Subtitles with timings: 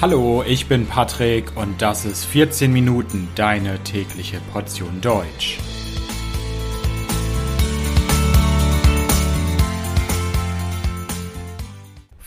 [0.00, 5.58] Hallo, ich bin Patrick und das ist 14 Minuten deine tägliche Portion Deutsch.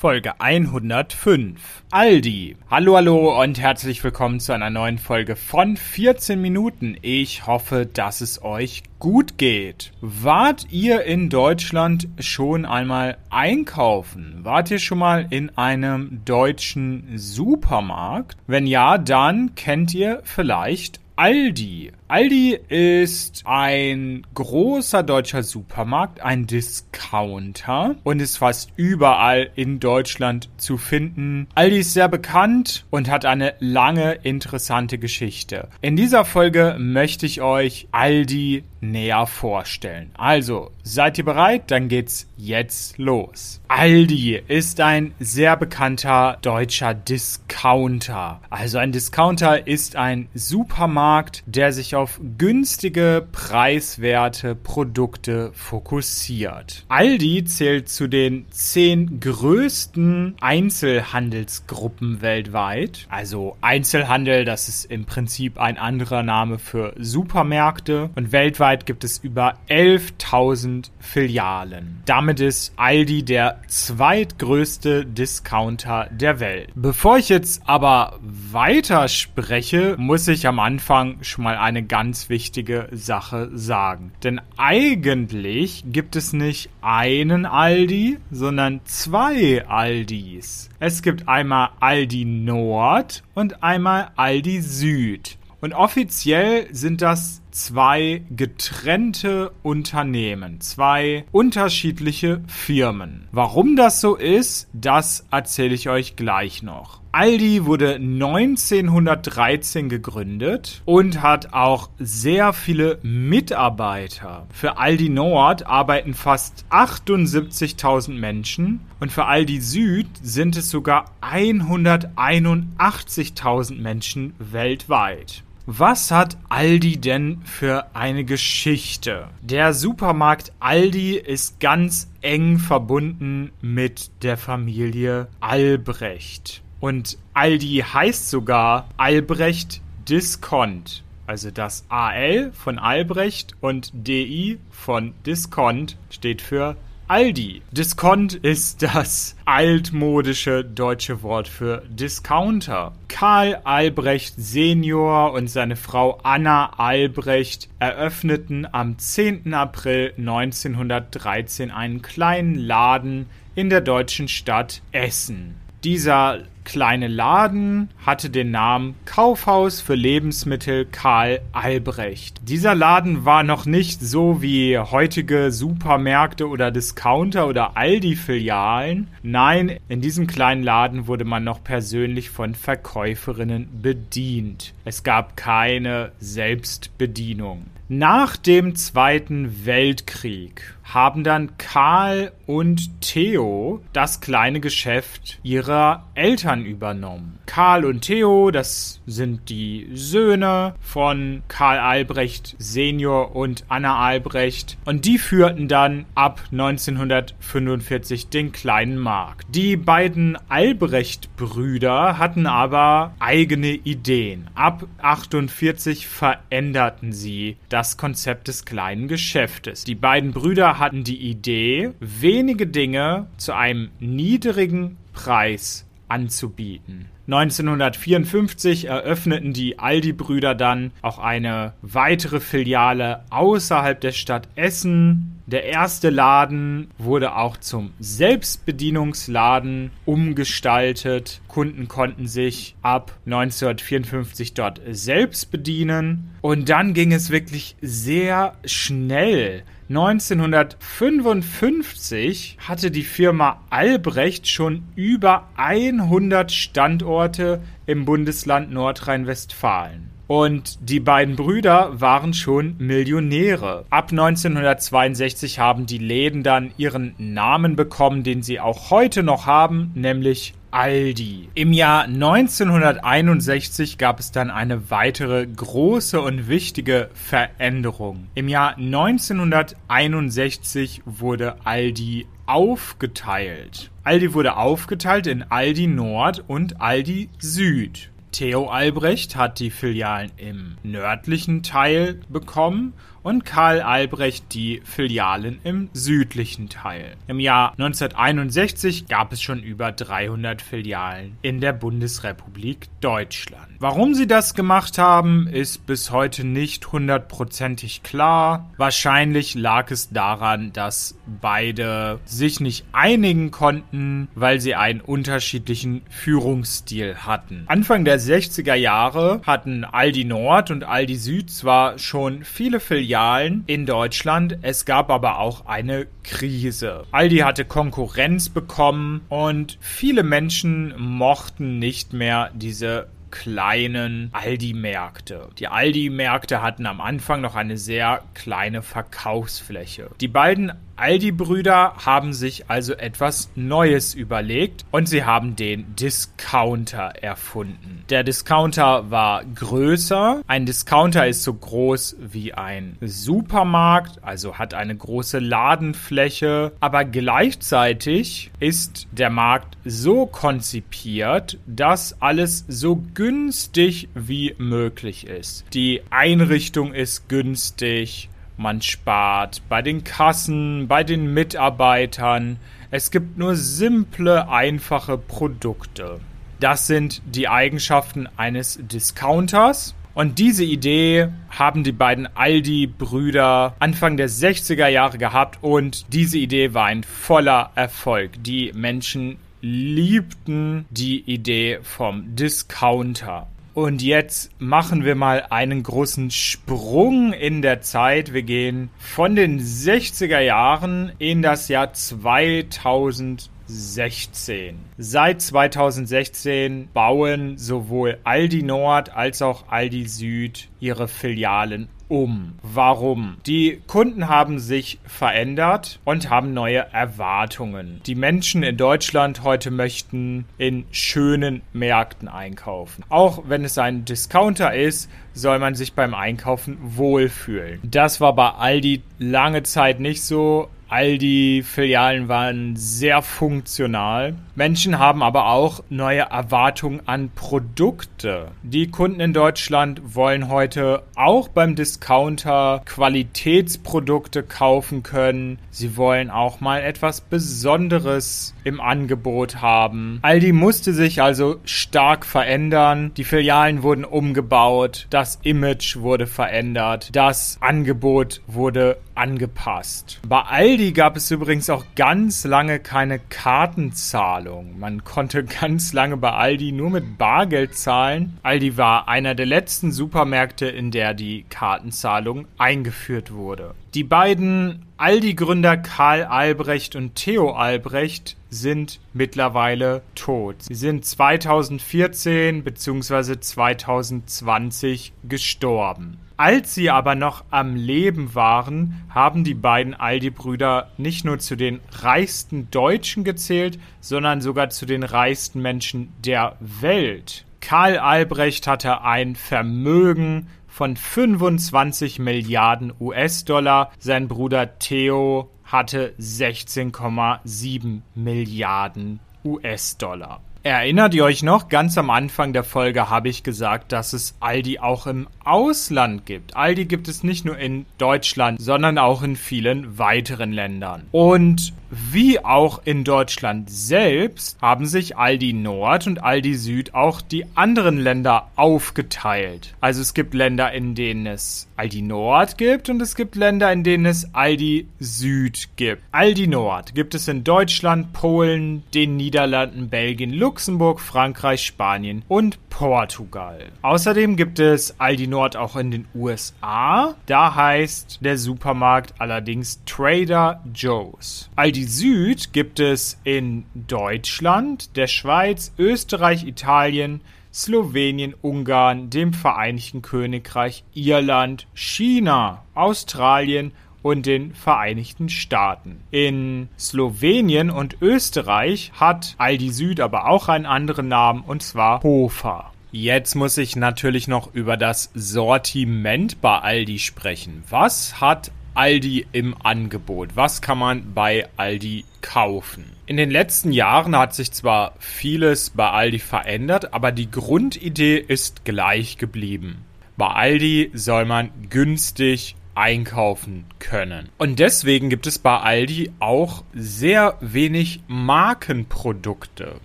[0.01, 1.83] Folge 105.
[1.91, 2.57] Aldi.
[2.71, 6.97] Hallo, hallo und herzlich willkommen zu einer neuen Folge von 14 Minuten.
[7.03, 9.91] Ich hoffe, dass es euch gut geht.
[10.01, 14.39] Wart ihr in Deutschland schon einmal einkaufen?
[14.41, 18.37] Wart ihr schon mal in einem deutschen Supermarkt?
[18.47, 21.91] Wenn ja, dann kennt ihr vielleicht Aldi.
[22.11, 30.75] Aldi ist ein großer deutscher Supermarkt, ein Discounter und ist fast überall in Deutschland zu
[30.75, 31.47] finden.
[31.55, 35.69] Aldi ist sehr bekannt und hat eine lange interessante Geschichte.
[35.79, 40.11] In dieser Folge möchte ich euch Aldi näher vorstellen.
[40.17, 41.71] Also, seid ihr bereit?
[41.71, 43.61] Dann geht's jetzt los.
[43.67, 48.41] Aldi ist ein sehr bekannter deutscher Discounter.
[48.49, 56.83] Also ein Discounter ist ein Supermarkt, der sich auf auf günstige, preiswerte Produkte fokussiert.
[56.87, 63.05] Aldi zählt zu den zehn größten Einzelhandelsgruppen weltweit.
[63.09, 68.09] Also Einzelhandel, das ist im Prinzip ein anderer Name für Supermärkte.
[68.15, 72.01] Und weltweit gibt es über 11.000 Filialen.
[72.05, 76.69] Damit ist Aldi der zweitgrößte Discounter der Welt.
[76.73, 82.87] Bevor ich jetzt aber weiter spreche, muss ich am Anfang schon mal eine ganz wichtige
[82.93, 84.13] Sache sagen.
[84.23, 90.69] Denn eigentlich gibt es nicht einen Aldi, sondern zwei Aldis.
[90.79, 95.37] Es gibt einmal Aldi Nord und einmal Aldi Süd.
[95.59, 103.27] Und offiziell sind das zwei getrennte Unternehmen, zwei unterschiedliche Firmen.
[103.31, 107.01] Warum das so ist, das erzähle ich euch gleich noch.
[107.13, 114.47] Aldi wurde 1913 gegründet und hat auch sehr viele Mitarbeiter.
[114.49, 123.81] Für Aldi Nord arbeiten fast 78.000 Menschen und für Aldi Süd sind es sogar 181.000
[123.81, 125.43] Menschen weltweit.
[125.67, 129.27] Was hat Aldi denn für eine Geschichte?
[129.41, 136.63] Der Supermarkt Aldi ist ganz eng verbunden mit der Familie Albrecht.
[136.79, 141.03] Und Aldi heißt sogar Albrecht Discount.
[141.27, 146.75] Also das AL von Albrecht und DI von Discount steht für
[147.11, 147.61] Aldi.
[147.73, 152.93] Discount ist das altmodische deutsche Wort für Discounter.
[153.09, 159.53] Karl Albrecht Senior und seine Frau Anna Albrecht eröffneten am 10.
[159.53, 165.55] April 1913 einen kleinen Laden in der deutschen Stadt Essen.
[165.83, 172.41] Dieser kleine Laden hatte den Namen Kaufhaus für Lebensmittel Karl Albrecht.
[172.43, 179.07] Dieser Laden war noch nicht so wie heutige Supermärkte oder Discounter oder Aldi-Filialen.
[179.23, 184.73] Nein, in diesem kleinen Laden wurde man noch persönlich von Verkäuferinnen bedient.
[184.85, 187.65] Es gab keine Selbstbedienung.
[187.93, 197.39] Nach dem Zweiten Weltkrieg haben dann Karl und Theo das kleine Geschäft ihrer Eltern übernommen.
[197.45, 205.05] Karl und Theo, das sind die Söhne von Karl Albrecht Senior und Anna Albrecht und
[205.05, 209.47] die führten dann ab 1945 den kleinen Markt.
[209.49, 214.49] Die beiden Albrecht-Brüder hatten aber eigene Ideen.
[214.55, 219.83] Ab 48 veränderten sie das Konzept des kleinen Geschäftes.
[219.83, 227.07] Die beiden Brüder hatten die Idee, wenige Dinge zu einem niedrigen Preis anzubieten.
[227.27, 235.41] 1954 eröffneten die Aldi-Brüder dann auch eine weitere Filiale außerhalb der Stadt Essen.
[235.47, 241.41] Der erste Laden wurde auch zum Selbstbedienungsladen umgestaltet.
[241.47, 246.31] Kunden konnten sich ab 1954 dort selbst bedienen.
[246.41, 249.63] Und dann ging es wirklich sehr schnell.
[249.93, 260.10] 1955 hatte die Firma Albrecht schon über 100 Standorte im Bundesland Nordrhein-Westfalen.
[260.31, 263.83] Und die beiden Brüder waren schon Millionäre.
[263.89, 269.91] Ab 1962 haben die Läden dann ihren Namen bekommen, den sie auch heute noch haben,
[269.93, 271.49] nämlich Aldi.
[271.53, 278.29] Im Jahr 1961 gab es dann eine weitere große und wichtige Veränderung.
[278.33, 283.91] Im Jahr 1961 wurde Aldi aufgeteilt.
[284.05, 288.11] Aldi wurde aufgeteilt in Aldi Nord und Aldi Süd.
[288.31, 292.93] Theo Albrecht hat die Filialen im nördlichen Teil bekommen
[293.23, 297.15] und Karl Albrecht die Filialen im südlichen Teil.
[297.27, 303.67] Im Jahr 1961 gab es schon über 300 Filialen in der Bundesrepublik Deutschland.
[303.79, 308.71] Warum sie das gemacht haben, ist bis heute nicht hundertprozentig klar.
[308.77, 317.17] Wahrscheinlich lag es daran, dass beide sich nicht einigen konnten, weil sie einen unterschiedlichen Führungsstil
[317.17, 317.63] hatten.
[317.67, 323.85] Anfang der 60er Jahre hatten Aldi Nord und Aldi Süd zwar schon viele Filialen in
[323.85, 324.57] Deutschland.
[324.61, 327.03] Es gab aber auch eine Krise.
[327.11, 335.49] Aldi hatte Konkurrenz bekommen und viele Menschen mochten nicht mehr diese kleinen Aldi-Märkte.
[335.57, 340.09] Die Aldi-Märkte hatten am Anfang noch eine sehr kleine Verkaufsfläche.
[340.19, 348.03] Die beiden Aldi-Brüder haben sich also etwas Neues überlegt und sie haben den Discounter erfunden.
[348.09, 350.41] Der Discounter war größer.
[350.45, 358.51] Ein Discounter ist so groß wie ein Supermarkt, also hat eine große Ladenfläche, aber gleichzeitig
[358.59, 365.65] ist der Markt so konzipiert, dass alles so günstig wie möglich ist.
[365.73, 372.57] Die Einrichtung ist günstig, man spart bei den Kassen, bei den Mitarbeitern.
[372.91, 376.19] Es gibt nur simple, einfache Produkte.
[376.59, 379.95] Das sind die Eigenschaften eines Discounters.
[380.13, 386.73] Und diese Idee haben die beiden Aldi-Brüder Anfang der 60er Jahre gehabt und diese Idee
[386.73, 388.43] war ein voller Erfolg.
[388.43, 393.47] Die Menschen liebten die Idee vom Discounter.
[393.73, 398.33] Und jetzt machen wir mal einen großen Sprung in der Zeit.
[398.33, 404.77] Wir gehen von den 60er Jahren in das Jahr 2016.
[404.97, 412.55] Seit 2016 bauen sowohl Aldi Nord als auch Aldi Süd ihre Filialen um.
[412.61, 413.37] Warum?
[413.47, 418.01] Die Kunden haben sich verändert und haben neue Erwartungen.
[418.05, 423.05] Die Menschen in Deutschland heute möchten in schönen Märkten einkaufen.
[423.07, 427.79] Auch wenn es ein Discounter ist, soll man sich beim Einkaufen wohlfühlen.
[427.83, 430.67] Das war bei Aldi lange Zeit nicht so.
[430.91, 434.35] Aldi-Filialen waren sehr funktional.
[434.55, 438.49] Menschen haben aber auch neue Erwartungen an Produkte.
[438.61, 445.59] Die Kunden in Deutschland wollen heute auch beim Discounter Qualitätsprodukte kaufen können.
[445.69, 450.19] Sie wollen auch mal etwas Besonderes im Angebot haben.
[450.23, 453.13] Aldi musste sich also stark verändern.
[453.15, 455.07] Die Filialen wurden umgebaut.
[455.09, 457.11] Das Image wurde verändert.
[457.13, 460.19] Das Angebot wurde angepasst.
[460.27, 464.79] Bei Aldi gab es übrigens auch ganz lange keine Kartenzahlung.
[464.79, 468.39] Man konnte ganz lange bei Aldi nur mit Bargeld zahlen.
[468.41, 473.75] Aldi war einer der letzten Supermärkte, in der die Kartenzahlung eingeführt wurde.
[473.93, 480.55] Die beiden Aldi-Gründer Karl Albrecht und Theo Albrecht sind mittlerweile tot.
[480.63, 483.39] Sie sind 2014 bzw.
[483.39, 486.17] 2020 gestorben.
[486.41, 491.81] Als sie aber noch am Leben waren, haben die beiden Aldi-Brüder nicht nur zu den
[491.91, 497.45] reichsten Deutschen gezählt, sondern sogar zu den reichsten Menschen der Welt.
[497.59, 503.91] Karl Albrecht hatte ein Vermögen von 25 Milliarden US-Dollar.
[503.99, 510.41] Sein Bruder Theo hatte 16,7 Milliarden US-Dollar.
[510.63, 511.69] Erinnert ihr euch noch?
[511.69, 516.55] Ganz am Anfang der Folge habe ich gesagt, dass es Aldi auch im Ausland gibt.
[516.55, 521.07] Aldi gibt es nicht nur in Deutschland, sondern auch in vielen weiteren Ländern.
[521.11, 527.45] Und wie auch in Deutschland selbst haben sich Aldi Nord und Aldi Süd auch die
[527.55, 529.73] anderen Länder aufgeteilt.
[529.81, 533.83] Also es gibt Länder, in denen es Aldi Nord gibt und es gibt Länder, in
[533.83, 536.01] denen es Aldi Süd gibt.
[536.11, 543.65] Aldi Nord gibt es in Deutschland, Polen, den Niederlanden, Belgien, Luxemburg, Frankreich, Spanien und Portugal.
[543.81, 547.15] Außerdem gibt es Aldi Nord auch in den USA.
[547.25, 551.49] Da heißt der Supermarkt allerdings Trader Joe's.
[551.55, 557.21] Aldi Süd gibt es in Deutschland, der Schweiz, Österreich, Italien,
[557.53, 563.71] Slowenien, Ungarn, dem Vereinigten Königreich, Irland, China, Australien
[564.01, 566.01] und den Vereinigten Staaten.
[566.11, 572.71] In Slowenien und Österreich hat Aldi Süd aber auch einen anderen Namen und zwar Hofer.
[572.93, 577.63] Jetzt muss ich natürlich noch über das Sortiment bei Aldi sprechen.
[577.69, 580.35] Was hat Aldi im Angebot?
[580.35, 582.85] Was kann man bei Aldi kaufen?
[583.05, 588.63] In den letzten Jahren hat sich zwar vieles bei Aldi verändert, aber die Grundidee ist
[588.63, 589.83] gleich geblieben.
[590.17, 594.29] Bei Aldi soll man günstig einkaufen können.
[594.37, 599.75] Und deswegen gibt es bei Aldi auch sehr wenig Markenprodukte.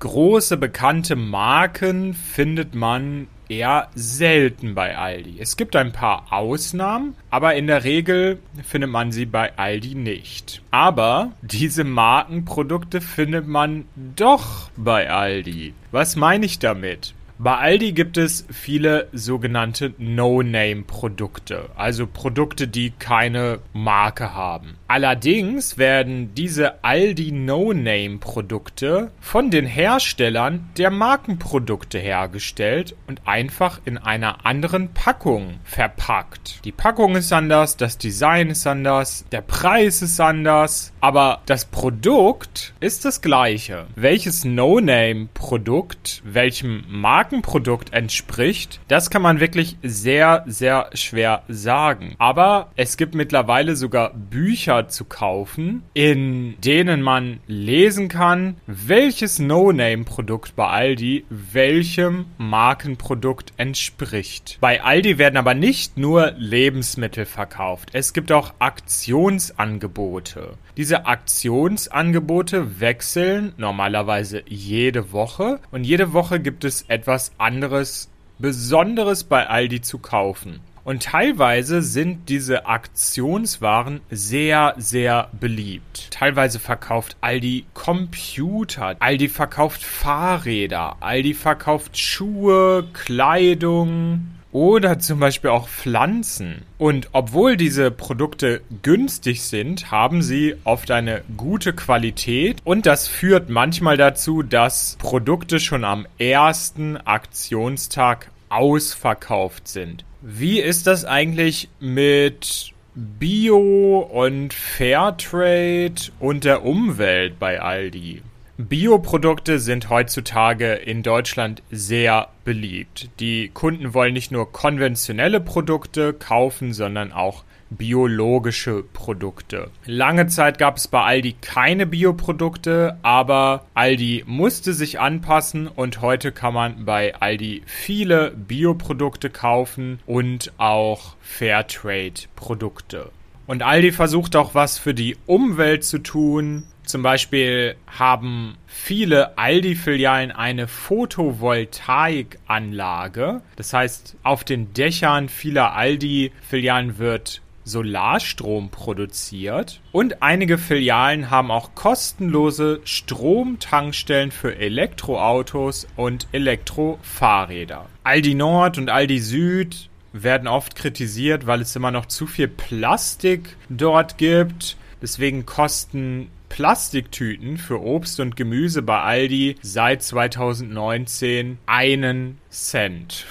[0.00, 5.36] Große bekannte Marken findet man eher selten bei Aldi.
[5.38, 10.62] Es gibt ein paar Ausnahmen, aber in der Regel findet man sie bei Aldi nicht.
[10.70, 15.74] Aber diese Markenprodukte findet man doch bei Aldi.
[15.90, 17.14] Was meine ich damit?
[17.36, 24.76] Bei Aldi gibt es viele sogenannte No-Name-Produkte, also Produkte, die keine Marke haben.
[24.86, 34.46] Allerdings werden diese Aldi No-Name-Produkte von den Herstellern der Markenprodukte hergestellt und einfach in einer
[34.46, 36.64] anderen Packung verpackt.
[36.64, 42.74] Die Packung ist anders, das Design ist anders, der Preis ist anders, aber das Produkt
[42.78, 43.86] ist das gleiche.
[43.96, 52.16] Welches No-Name-Produkt welchem Markenprodukt Markenprodukt entspricht, das kann man wirklich sehr, sehr schwer sagen.
[52.18, 60.54] Aber es gibt mittlerweile sogar Bücher zu kaufen, in denen man lesen kann, welches No-Name-Produkt
[60.54, 64.58] bei Aldi welchem Markenprodukt entspricht.
[64.60, 67.88] Bei Aldi werden aber nicht nur Lebensmittel verkauft.
[67.94, 70.58] Es gibt auch Aktionsangebote.
[70.76, 79.22] Diese Aktionsangebote wechseln normalerweise jede Woche und jede Woche gibt es etwas etwas anderes Besonderes
[79.22, 80.58] bei Aldi zu kaufen.
[80.82, 86.10] Und teilweise sind diese Aktionswaren sehr, sehr beliebt.
[86.10, 95.68] Teilweise verkauft Aldi Computer, Aldi verkauft Fahrräder, Aldi verkauft Schuhe, Kleidung, oder zum Beispiel auch
[95.68, 96.62] Pflanzen.
[96.78, 103.50] Und obwohl diese Produkte günstig sind, haben sie oft eine gute Qualität und das führt
[103.50, 110.04] manchmal dazu, dass Produkte schon am ersten Aktionstag ausverkauft sind.
[110.22, 118.22] Wie ist das eigentlich mit Bio und Fairtrade und der Umwelt bei Aldi?
[118.56, 123.10] Bioprodukte sind heutzutage in Deutschland sehr beliebt.
[123.18, 129.72] Die Kunden wollen nicht nur konventionelle Produkte kaufen, sondern auch biologische Produkte.
[129.86, 136.30] Lange Zeit gab es bei Aldi keine Bioprodukte, aber Aldi musste sich anpassen und heute
[136.30, 143.10] kann man bei Aldi viele Bioprodukte kaufen und auch Fairtrade-Produkte.
[143.46, 146.64] Und Aldi versucht auch was für die Umwelt zu tun.
[146.84, 153.40] Zum Beispiel haben viele Aldi-Filialen eine Photovoltaikanlage.
[153.56, 159.80] Das heißt, auf den Dächern vieler Aldi-Filialen wird Solarstrom produziert.
[159.92, 167.86] Und einige Filialen haben auch kostenlose Stromtankstellen für Elektroautos und Elektrofahrräder.
[168.04, 173.56] Aldi Nord und Aldi Süd werden oft kritisiert, weil es immer noch zu viel Plastik
[173.70, 174.76] dort gibt.
[175.00, 183.26] Deswegen kosten Plastiktüten für Obst und Gemüse bei Aldi seit 2019 einen Cent.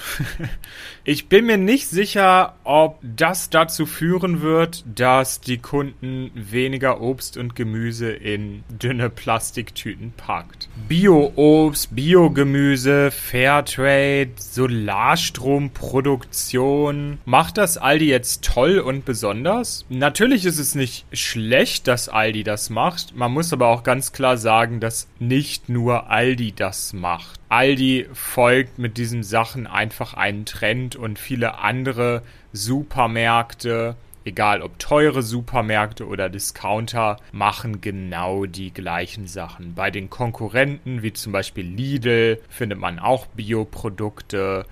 [1.06, 7.38] ich bin mir nicht sicher, ob das dazu führen wird, dass die Kunden weniger Obst
[7.38, 10.68] und Gemüse in dünne Plastiktüten packt.
[10.90, 17.20] Bio-Obst, Biogemüse, Fairtrade, Solarstromproduktion.
[17.24, 19.86] Macht das Aldi jetzt toll und besonders?
[19.88, 23.16] Natürlich ist es nicht schlecht, dass Aldi das macht.
[23.16, 27.40] Man muss aber auch ganz klar sagen, dass nicht nur Aldi das macht.
[27.54, 35.22] Aldi folgt mit diesen Sachen einfach einen Trend und viele andere Supermärkte, egal ob teure
[35.22, 39.76] Supermärkte oder Discounter, machen genau die gleichen Sachen.
[39.76, 44.66] Bei den Konkurrenten, wie zum Beispiel Lidl, findet man auch Bioprodukte,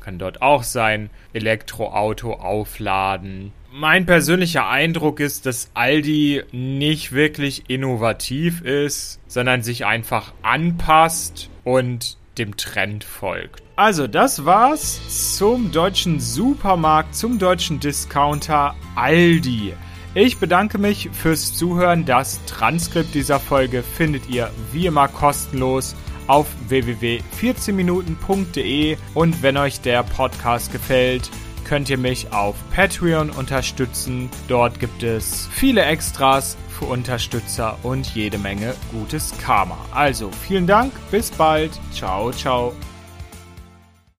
[0.00, 3.52] kann dort auch sein Elektroauto aufladen.
[3.72, 12.17] Mein persönlicher Eindruck ist, dass Aldi nicht wirklich innovativ ist, sondern sich einfach anpasst und
[12.38, 13.62] dem Trend folgt.
[13.76, 19.74] Also, das war's zum deutschen Supermarkt, zum deutschen Discounter Aldi.
[20.14, 22.04] Ich bedanke mich fürs Zuhören.
[22.04, 25.94] Das Transkript dieser Folge findet ihr wie immer kostenlos
[26.26, 31.30] auf www.14minuten.de und wenn euch der Podcast gefällt,
[31.68, 34.30] könnt ihr mich auf Patreon unterstützen.
[34.48, 39.78] Dort gibt es viele Extras für Unterstützer und jede Menge gutes Karma.
[39.90, 42.72] Also vielen Dank, bis bald, ciao, ciao.